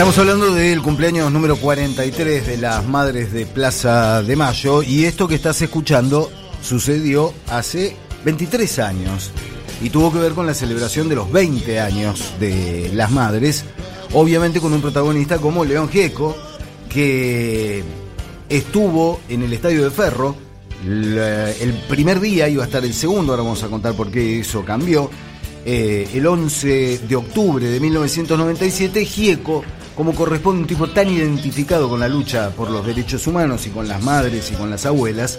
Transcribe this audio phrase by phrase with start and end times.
[0.00, 5.28] Estamos hablando del cumpleaños número 43 de las Madres de Plaza de Mayo y esto
[5.28, 9.30] que estás escuchando sucedió hace 23 años
[9.82, 13.66] y tuvo que ver con la celebración de los 20 años de las Madres,
[14.14, 16.34] obviamente con un protagonista como León Gieco,
[16.88, 17.84] que
[18.48, 20.34] estuvo en el Estadio de Ferro,
[20.82, 24.64] el primer día iba a estar el segundo, ahora vamos a contar por qué eso
[24.64, 25.10] cambió,
[25.66, 29.62] eh, el 11 de octubre de 1997, Gieco
[30.00, 33.86] como corresponde un tipo tan identificado con la lucha por los derechos humanos y con
[33.86, 35.38] las madres y con las abuelas,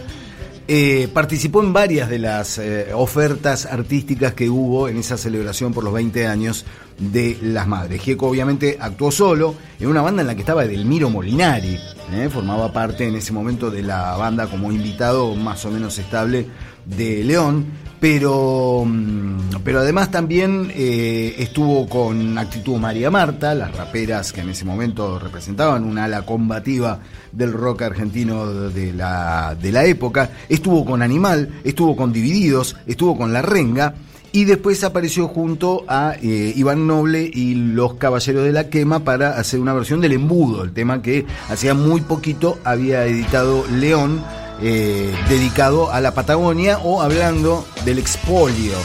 [0.67, 5.83] eh, participó en varias de las eh, ofertas artísticas que hubo en esa celebración por
[5.83, 6.63] los 20 años
[6.99, 8.03] de las madres.
[8.03, 11.79] Gieco obviamente actuó solo en una banda en la que estaba Edelmiro Molinari,
[12.13, 16.45] eh, formaba parte en ese momento de la banda como invitado más o menos estable
[16.85, 17.65] de León,
[18.01, 24.49] pero, mm, pero además también eh, estuvo con Actitud María Marta, las raperas que en
[24.49, 26.99] ese momento representaban una ala combativa
[27.31, 33.15] del rock argentino de la, de la época, estuvo con Animal, estuvo con Divididos, estuvo
[33.15, 33.93] con La Renga,
[34.31, 39.37] y después apareció junto a eh, Iván Noble y los Caballeros de la Quema para
[39.37, 44.23] hacer una versión del embudo, el tema que hacía muy poquito había editado León
[44.61, 48.77] eh, dedicado a la Patagonia o hablando del expolio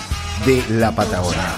[0.45, 1.57] de la Patagonia.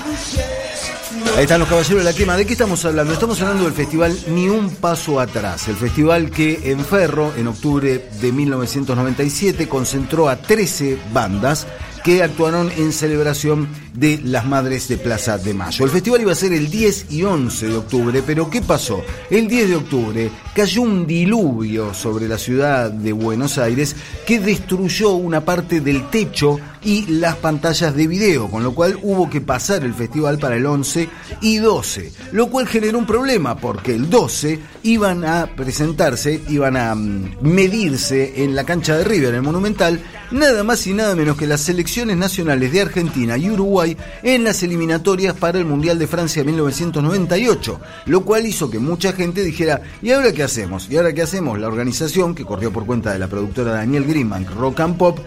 [1.37, 2.37] Ahí están los caballeros de la quema.
[2.37, 3.13] ¿De qué estamos hablando?
[3.13, 5.69] Estamos hablando del festival Ni un paso atrás.
[5.69, 11.67] El festival que en Ferro, en octubre de 1997, concentró a 13 bandas
[12.09, 15.85] que actuaron en celebración de las Madres de Plaza de Mayo.
[15.85, 19.03] El festival iba a ser el 10 y 11 de octubre, pero ¿qué pasó?
[19.29, 23.95] El 10 de octubre cayó un diluvio sobre la ciudad de Buenos Aires
[24.27, 29.29] que destruyó una parte del techo y las pantallas de video, con lo cual hubo
[29.29, 31.11] que pasar el festival para el 11
[31.43, 36.95] y 12, lo cual generó un problema porque el 12 iban a presentarse, iban a
[36.95, 40.01] mm, medirse en la cancha de River, en el Monumental,
[40.31, 44.63] nada más y nada menos que las selecciones nacionales de Argentina y Uruguay en las
[44.63, 50.13] eliminatorias para el Mundial de Francia 1998, lo cual hizo que mucha gente dijera, ¿y
[50.13, 50.89] ahora qué hacemos?
[50.91, 51.59] ¿Y ahora qué hacemos?
[51.59, 55.19] La organización, que corrió por cuenta de la productora Daniel Greenbank, Rock and Pop,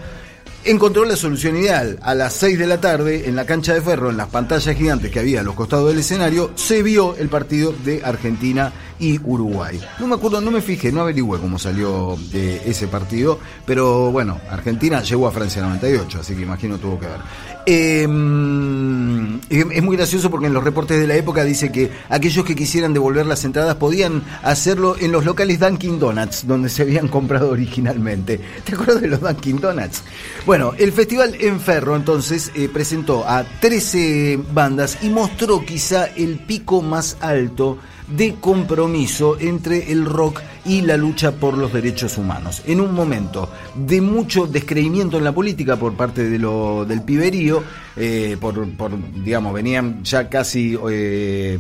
[0.64, 2.00] encontró la solución ideal.
[2.02, 5.12] A las 6 de la tarde, en la cancha de ferro, en las pantallas gigantes
[5.12, 9.82] que había a los costados del escenario, se vio el partido de Argentina y Uruguay.
[10.00, 14.40] No me acuerdo, no me fijé, no averigüé cómo salió de ese partido, pero bueno,
[14.50, 17.20] Argentina llegó a Francia 98, así que imagino tuvo que ver.
[17.66, 22.56] Em, es muy gracioso porque en los reportes de la época dice que aquellos que
[22.56, 27.50] quisieran devolver las entradas podían hacerlo en los locales Dunkin' Donuts, donde se habían comprado
[27.50, 28.40] originalmente.
[28.64, 30.04] ¿Te acuerdas de los Dunkin' Donuts?
[30.46, 36.38] Bueno, el festival en Ferro entonces eh, presentó a 13 bandas y mostró quizá el
[36.38, 37.80] pico más alto
[38.16, 42.62] de compromiso entre el rock y la lucha por los derechos humanos.
[42.66, 47.64] En un momento de mucho descreimiento en la política por parte de lo, del piberío,
[47.96, 48.68] eh, por,
[49.24, 51.58] digamos, venían ya casi eh,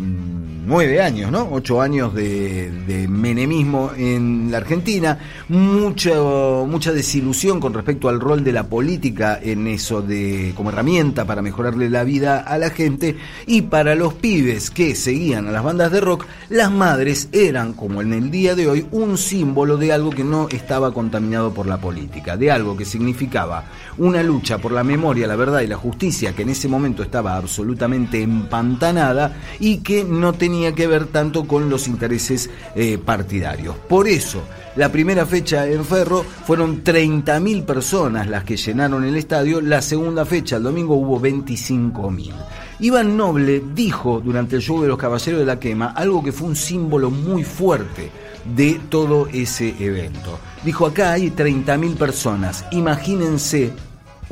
[0.66, 1.48] nueve años, ¿no?
[1.52, 5.18] Ocho años de, menemismo en la Argentina,
[5.50, 11.42] mucha, desilusión con respecto al rol de la política en eso de como herramienta para
[11.42, 13.16] mejorarle la vida a la gente
[13.48, 18.02] y para los pibes que seguían a las bandas de rock, las madres eran, como
[18.02, 21.80] en el día de hoy, un símbolo de algo que no estaba contaminado por la
[21.80, 23.66] política, de algo que significaba
[23.98, 27.36] una lucha por la memoria, la verdad y la justicia que en ese momento estaba
[27.36, 33.76] absolutamente empantanada y que no tenía que ver tanto con los intereses eh, partidarios.
[33.90, 34.44] Por eso,
[34.76, 40.26] la primera fecha en Ferro fueron 30.000 personas las que llenaron el estadio, la segunda
[40.26, 42.34] fecha, el domingo, hubo 25.000.
[42.82, 46.48] Iván Noble dijo durante el show de los Caballeros de la Quema algo que fue
[46.48, 48.12] un símbolo muy fuerte
[48.56, 50.40] de todo ese evento.
[50.64, 53.72] Dijo, acá hay 30.000 personas, imagínense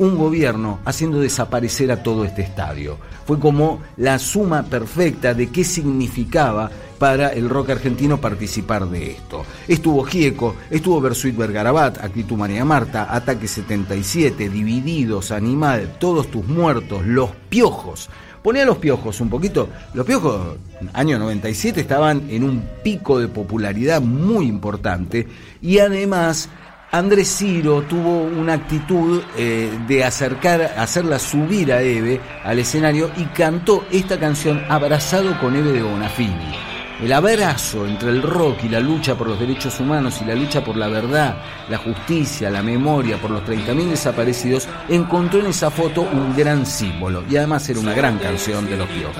[0.00, 2.96] un gobierno haciendo desaparecer a todo este estadio.
[3.26, 9.44] Fue como la suma perfecta de qué significaba para el rock argentino participar de esto.
[9.68, 17.04] Estuvo Gieco, estuvo Bersuit Bergarabat, Actitud María Marta, Ataque 77, Divididos, Animal, Todos tus muertos,
[17.04, 18.08] Los Piojos.
[18.42, 19.68] Ponía los piojos un poquito.
[19.92, 20.56] Los piojos,
[20.94, 25.28] año 97, estaban en un pico de popularidad muy importante
[25.60, 26.48] y además
[26.92, 33.24] Andrés Ciro tuvo una actitud eh, de acercar, hacerla subir a Eve al escenario y
[33.26, 36.70] cantó esta canción abrazado con Eve de Bonafini
[37.02, 40.62] el abrazo entre el rock y la lucha por los derechos humanos y la lucha
[40.62, 41.34] por la verdad,
[41.70, 47.24] la justicia, la memoria, por los 30.000 desaparecidos, encontró en esa foto un gran símbolo
[47.28, 49.16] y además era una gran canción de los piojos.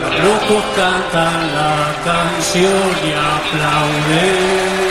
[0.00, 2.72] Los locos cantan la canción
[3.02, 4.83] y aplauden.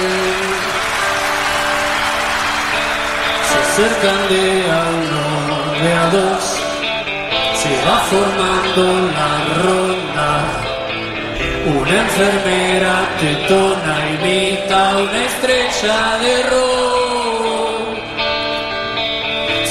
[3.75, 5.21] Se acercan de a uno,
[5.81, 6.43] de a dos,
[7.55, 8.83] se va formando
[9.17, 9.31] la
[9.63, 10.29] ronda.
[11.79, 17.97] Una enfermera tetona imita una estrella de rock.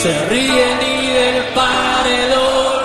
[0.03, 2.83] Se ríen y del paredón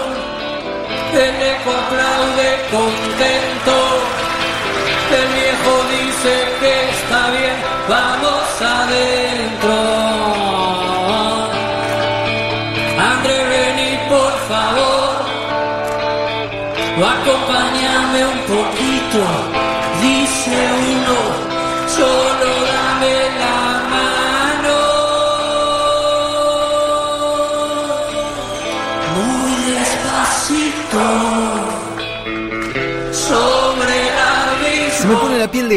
[1.14, 3.37] el eco aplaude contento.
[17.28, 19.57] Acompáñame un poquito,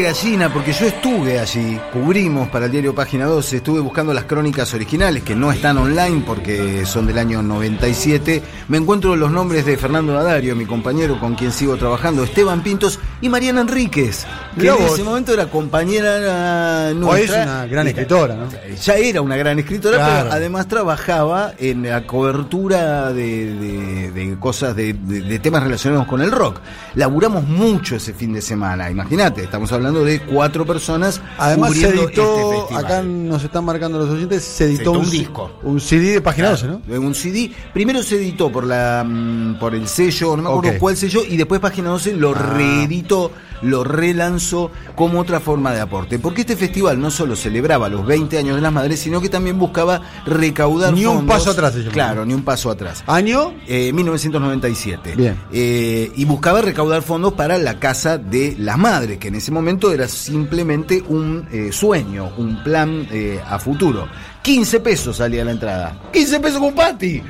[0.01, 4.23] de gallina porque yo estuve allí, cubrimos para el diario Página 12, estuve buscando las
[4.25, 8.41] crónicas originales que no están online porque son del año 97.
[8.67, 12.99] Me encuentro los nombres de Fernando Nadario, mi compañero con quien sigo trabajando, Esteban Pintos
[13.21, 14.25] y Mariana Enríquez,
[14.57, 17.43] que en ese momento era compañera Hoy es nuestra.
[17.43, 18.47] una gran escritora, ¿no?
[18.83, 20.23] Ya era una gran escritora, Claro.
[20.23, 26.07] pero además trabajaba en la cobertura de, de- de cosas, de, de- de temas relacionados
[26.07, 26.59] con el rock.
[26.95, 32.67] Laburamos mucho ese fin de semana, imagínate, estamos hablando de cuatro personas Además se editó,
[32.69, 35.51] este acá nos están marcando los oyentes, se editó, editó un disco.
[35.63, 36.81] Un CD de página 12, ¿no?
[36.99, 37.51] Un CD.
[37.73, 41.37] Primero se editó por la mm, por el sello, no me acuerdo cuál sello, y
[41.37, 42.53] después Página 12 lo Ah.
[42.55, 43.31] reeditó,
[43.61, 46.19] lo relanzó como otra forma de aporte.
[46.19, 49.57] Porque este festival no solo celebraba los 20 años de las madres, sino que también
[49.57, 51.91] buscaba recaudar Ni un paso atrás se llama.
[51.91, 53.03] Claro, ni un paso atrás.
[53.07, 55.15] Año, Eh, 1997.
[55.15, 55.35] Bien.
[55.51, 59.91] Eh, y buscaba recaudar fondos para la Casa de las Madres, que en ese momento
[59.91, 64.07] era simplemente un eh, sueño, un plan eh, a futuro.
[64.41, 65.97] 15 pesos salía la entrada.
[66.11, 67.21] 15 pesos con Pati.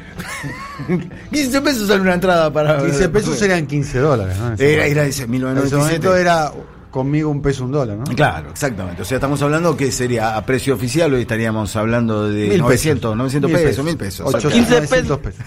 [1.31, 2.81] 15 pesos sale una entrada para...
[2.81, 4.53] 15 pesos serían 15 dólares, ¿no?
[4.53, 5.77] Era, era ese, En ese 1997.
[5.77, 6.51] momento era
[6.91, 8.03] conmigo un peso, un dólar, ¿no?
[8.03, 9.01] Claro, exactamente.
[9.01, 13.15] O sea, estamos hablando que sería a precio oficial, hoy estaríamos hablando de Mil 900,
[13.15, 14.27] 900 Mil pesos, 1000 pesos.
[14.27, 15.45] 800, 15 900 pesos.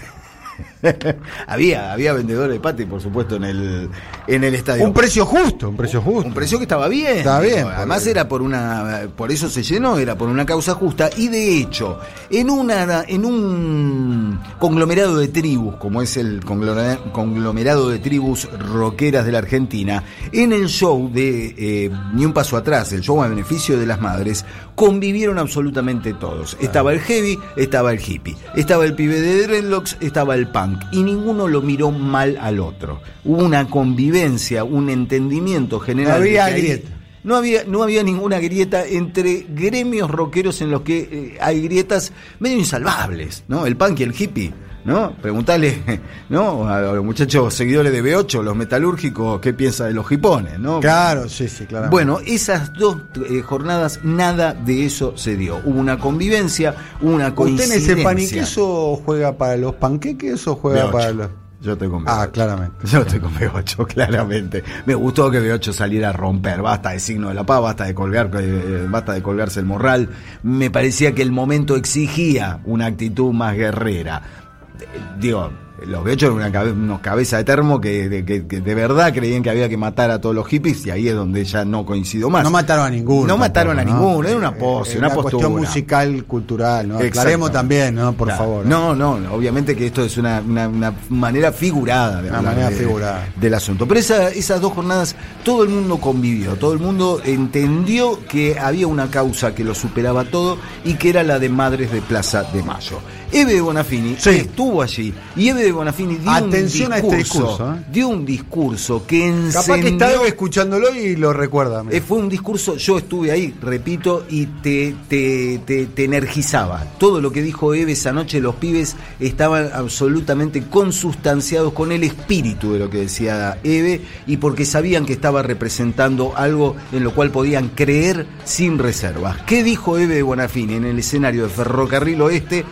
[1.47, 3.89] había, había vendedores de Pati, por supuesto, en el,
[4.27, 4.85] en el estadio.
[4.85, 6.27] Un precio justo, un precio justo.
[6.27, 7.17] Un precio que estaba bien.
[7.17, 11.09] Estaba bien, Además era por una, por eso se llenó, era por una causa justa
[11.17, 11.99] y de hecho
[12.29, 19.25] en una, en un conglomerado de tribus como es el conglomera- conglomerado de tribus rockeras
[19.25, 23.27] de la Argentina, en el show de eh, ni un paso atrás, el show a
[23.27, 26.57] beneficio de las madres, convivieron absolutamente todos.
[26.59, 31.03] Estaba el heavy, estaba el hippie, estaba el pibe de dreadlocks, estaba el punk y
[31.03, 33.01] ninguno lo miró mal al otro.
[33.23, 36.21] Hubo una convivencia, un entendimiento general.
[36.21, 36.89] Había grieta.
[37.23, 42.11] no había, no había ninguna grieta entre gremios rockeros en los que eh, hay grietas
[42.39, 43.65] medio insalvables, ¿no?
[43.65, 44.53] El punk y el hippie,
[44.85, 45.11] ¿no?
[45.13, 46.67] Preguntale, ¿no?
[46.69, 50.79] A los muchachos seguidores de B8, los metalúrgicos, qué piensa de los hipones, ¿no?
[50.79, 51.89] Claro, sí, sí, claro.
[51.89, 52.97] Bueno, esas dos
[53.29, 55.59] eh, jornadas, nada de eso se dio.
[55.65, 57.93] Hubo una convivencia, una ¿usted en coincidencia.
[57.93, 60.91] ese pan y queso juega para los panqueques o juega B8.
[60.91, 61.29] para los.?
[61.61, 62.09] Yo estoy con B8.
[62.11, 62.75] Ah, claramente.
[62.85, 64.63] Yo estoy con B8, claramente.
[64.85, 66.61] Me gustó que B8 saliera a romper.
[66.61, 70.09] Basta de signo de la paz, basta de colgar, eh, basta de colgarse el morral.
[70.43, 74.44] Me parecía que el momento exigía una actitud más guerrera.
[74.81, 74.87] Eh,
[75.19, 75.49] Digo,
[75.87, 79.13] los B8 eran una cabe- unos cabezas de termo que, de- que- que de verdad
[79.13, 81.85] creían que había que matar a todos los hippies y ahí es donde ya no
[81.85, 82.43] coincido más.
[82.43, 83.27] No mataron a ninguno.
[83.27, 85.49] No mataron a ninguno, era una pose, Eh, una cuestión postura.
[85.67, 86.99] musical, cultural, ¿no?
[86.99, 88.13] Aclaremos también, ¿no?
[88.13, 88.43] Por Claro.
[88.43, 88.65] favor.
[88.65, 92.75] No, no, obviamente que esto es una, una- una manera figurada de Una manera de-
[92.77, 93.27] figurada.
[93.35, 93.85] del asunto.
[93.87, 98.87] Pero esa- esas dos jornadas todo el mundo convivió, todo el mundo entendió que había
[98.87, 102.63] una causa que lo superaba todo y que era la de Madres de Plaza de
[102.63, 102.99] Mayo.
[103.31, 104.29] Eve de Bonafini Sí.
[104.31, 107.85] estuvo allí y Eve de Bonafini dio Atención un a este discurso, discurso, ¿eh?
[107.91, 109.79] dio un discurso que encendió Capaz
[110.09, 111.83] que Eve escuchándolo y lo recuerda.
[111.83, 111.97] mira.
[111.97, 116.83] eh, fue un discurso, yo estuve ahí, repito, y te, te, te, te energizaba.
[116.97, 122.73] Todo lo que dijo Eve esa noche, los pibes estaban absolutamente consustanciados con el espíritu
[122.73, 127.31] de lo que decía Eve y porque sabían que estaba representando algo en lo cual
[127.31, 129.37] podían creer sin reservas.
[129.45, 132.63] ¿Qué dijo Eve de Bonafini en el escenario de Ferrocarril Oeste?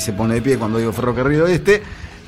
[0.00, 1.82] Se pone de pie cuando digo Ferrocarril Oeste.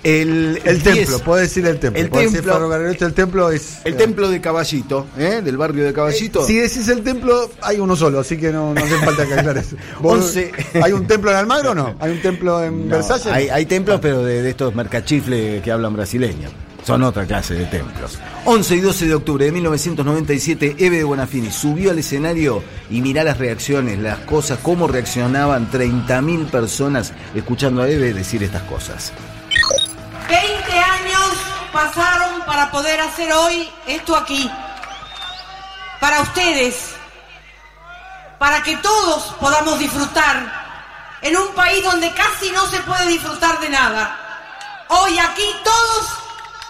[0.05, 2.01] El, el 10, templo, puede decir el templo.
[2.01, 2.75] El templo.
[3.01, 3.79] El templo es.
[3.85, 5.43] El templo de Caballito, ¿eh?
[5.45, 6.47] del barrio de Caballito.
[6.47, 9.75] Si decís el templo, hay uno solo, así que no, no hace falta que aclares.
[10.83, 11.97] ¿Hay un templo en Almagro o no?
[12.01, 13.27] ¿Hay un templo en No, Versalles?
[13.27, 16.49] Hay, hay templos, pero de, de estos mercachifles que hablan brasileño.
[16.89, 18.19] Son otra clase de templos.
[18.47, 23.25] 11 y 12 de octubre de 1997, Eve de Bonafini subió al escenario y mirá
[23.25, 29.13] las reacciones, las cosas, cómo reaccionaban 30.000 personas escuchando a Eve decir estas cosas.
[30.31, 31.31] 20 años
[31.75, 34.51] pasaron para poder hacer hoy esto aquí.
[36.01, 36.95] Para ustedes.
[38.39, 43.69] Para que todos podamos disfrutar en un país donde casi no se puede disfrutar de
[43.69, 44.17] nada.
[44.89, 46.18] Hoy aquí todos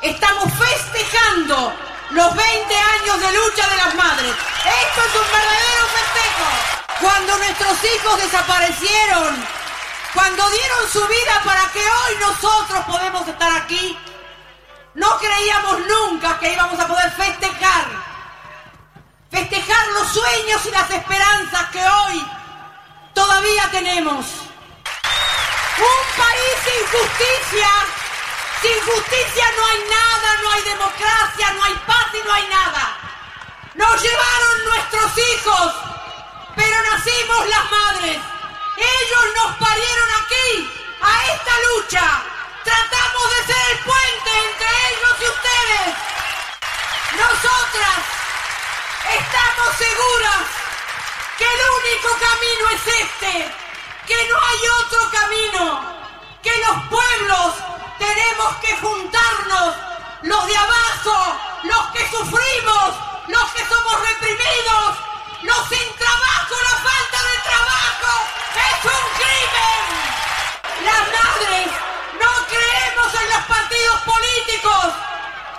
[0.02, 1.73] estamos festejando
[2.11, 4.33] los 20 años de lucha de las madres.
[4.33, 7.00] Esto es un verdadero festejo.
[7.00, 9.47] Cuando nuestros hijos desaparecieron,
[10.14, 13.99] cuando dieron su vida para que hoy nosotros podemos estar aquí,
[14.95, 18.09] no creíamos nunca que íbamos a poder festejar.
[19.31, 22.26] Festejar los sueños y las esperanzas que hoy
[23.14, 24.26] todavía tenemos.
[25.78, 27.69] Un país sin justicia.
[28.61, 32.97] Sin justicia no hay nada, no hay democracia, no hay paz y no hay nada.
[33.75, 35.75] Nos llevaron nuestros hijos,
[36.57, 38.19] pero nacimos las madres.
[38.77, 42.23] Ellos nos parieron aquí, a esta lucha.
[42.65, 45.95] Tratamos de ser el puente entre ellos y ustedes.
[47.15, 47.99] Nosotras
[49.21, 50.43] estamos seguras
[51.38, 53.55] que el único camino es este,
[54.05, 55.95] que no hay otro camino,
[56.43, 57.78] que los pueblos
[58.38, 59.75] tenemos que juntarnos,
[60.23, 62.95] los de abajo, los que sufrimos,
[63.26, 64.97] los que somos reprimidos,
[65.42, 68.12] los sin trabajo, la falta de trabajo,
[68.54, 69.83] es un crimen.
[70.85, 71.66] Las madres
[72.21, 74.87] no creemos en los partidos políticos,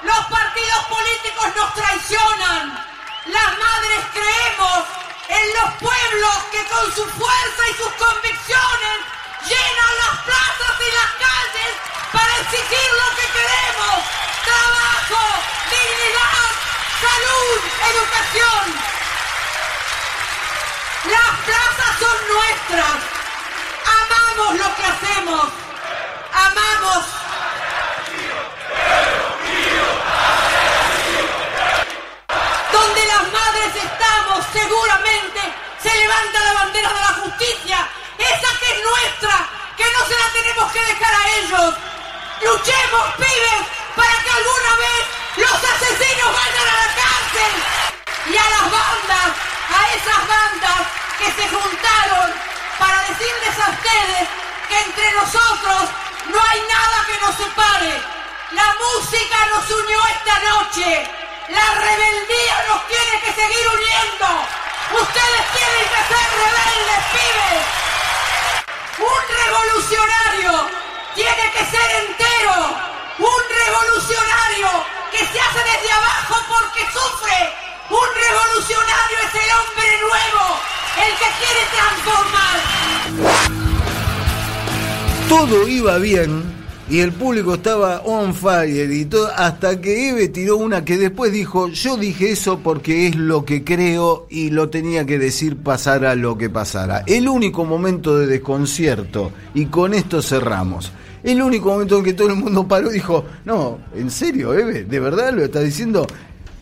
[0.03, 2.85] los partidos políticos nos traicionan,
[3.25, 4.83] las madres creemos
[5.27, 8.88] en los pueblos que con su fuerza y sus convicciones
[17.89, 18.63] educación.
[21.05, 22.97] Las plazas son nuestras.
[23.99, 25.47] Amamos lo que hacemos.
[26.33, 27.05] Amamos.
[32.71, 35.39] Donde las madres estamos, seguramente
[35.81, 40.29] se levanta la bandera de la justicia, esa que es nuestra, que no se la
[40.33, 41.73] tenemos que dejar a ellos.
[42.41, 43.63] Luchemos, pibes,
[43.95, 47.53] para que alguna vez los asesinos vayan a la cárcel.
[48.25, 49.29] Y a las bandas,
[49.73, 50.81] a esas bandas
[51.17, 52.33] que se juntaron
[52.77, 54.27] para decirles a ustedes
[54.67, 55.89] que entre nosotros
[56.29, 57.93] no hay nada que nos separe.
[58.51, 61.07] La música nos unió esta noche.
[61.49, 64.27] La rebeldía nos tiene que seguir uniendo.
[65.01, 67.65] Ustedes tienen que ser rebeldes, pibes.
[68.99, 70.69] Un revolucionario
[71.15, 72.55] tiene que ser entero.
[73.19, 74.48] Un revolucionario
[75.19, 77.39] que se hace desde abajo porque sufre.
[77.89, 80.43] Un revolucionario es el hombre nuevo,
[81.05, 82.57] el que quiere transformar.
[85.27, 86.31] Todo iba bien
[86.89, 91.31] y el público estaba on fire y todo, hasta que Eve tiró una que después
[91.31, 96.15] dijo, yo dije eso porque es lo que creo y lo tenía que decir pasara
[96.15, 97.03] lo que pasara.
[97.05, 100.91] El único momento de desconcierto, y con esto cerramos,
[101.23, 104.85] el único momento en que todo el mundo paró y dijo, no, ¿en serio, Eve?
[104.85, 106.05] ¿De verdad lo está diciendo?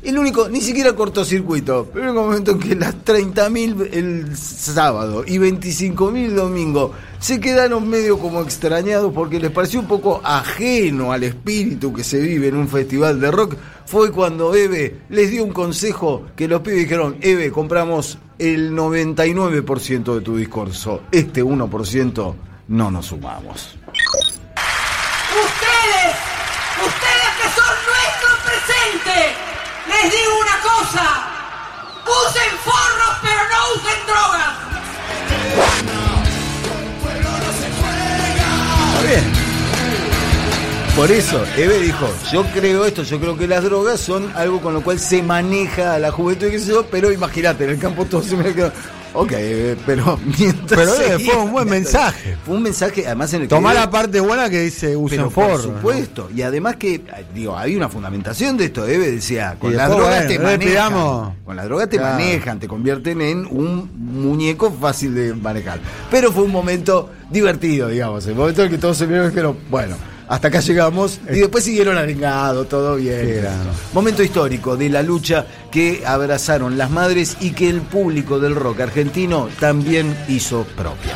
[0.04, 5.24] El único, ni siquiera cortocircuito, pero el único momento en que las 30.000 el sábado
[5.26, 11.12] y 25.000 el domingo se quedaron medio como extrañados porque les pareció un poco ajeno
[11.12, 15.44] al espíritu que se vive en un festival de rock, fue cuando Eve les dio
[15.44, 22.34] un consejo que los pibes dijeron, Eve, compramos el 99% de tu discurso, este 1%
[22.70, 23.78] no nos sumamos.
[29.88, 31.06] Les digo una cosa,
[32.06, 34.54] usen forros pero no usen drogas.
[38.94, 39.48] Está bien.
[40.96, 44.74] Por eso, Eve dijo, yo creo esto, yo creo que las drogas son algo con
[44.74, 47.80] lo cual se maneja a la juventud y qué sé yo, pero imagínate, en el
[47.80, 48.72] campo todo se me quedó.
[49.14, 50.80] Ok, Eve, pero mientras.
[50.80, 52.38] Pero, Eve, seguía- fue un buen mensaje.
[52.46, 53.56] Fue un mensaje, además en el que.
[53.56, 57.02] Tomá la parte buena que dice usen por supuesto, y además que,
[57.34, 61.34] digo, hay una fundamentación de esto, Eve decía, con las drogas bueno, te manejan, pidamos.
[61.46, 62.14] con las drogas te Claro.
[62.20, 65.80] manejan, te convierten en un muñeco fácil de manejar.
[66.12, 69.30] Pero fue un momento divertido, digamos, el momento en el que todos se vieron y
[69.30, 69.96] dijeron, bueno,
[70.28, 73.46] hasta acá llegamos, y después siguieron arengado, todo bien.
[73.94, 78.82] Momento histórico de la lucha que abrazaron las madres y que el público del rock
[78.82, 81.16] argentino también hizo propia.